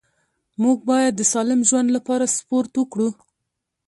[0.63, 3.09] موږ باید د سالم ژوند لپاره سپورت وکړو